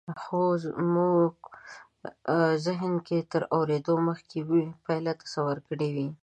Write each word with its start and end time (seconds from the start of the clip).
خو 0.21 0.41
مونږ 0.93 1.29
زهن 2.65 2.93
کې 3.07 3.17
تر 3.31 3.41
اورېدو 3.55 3.95
مخکې 4.07 4.37
پایله 4.85 5.13
تصور 5.21 5.57
کړې 5.67 5.89
وي 5.95 6.09